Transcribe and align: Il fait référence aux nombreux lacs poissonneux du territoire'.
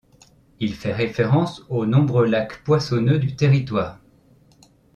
Il 0.59 0.73
fait 0.73 0.93
référence 0.93 1.61
aux 1.69 1.85
nombreux 1.85 2.25
lacs 2.25 2.63
poissonneux 2.63 3.19
du 3.19 3.35
territoire'. 3.35 3.99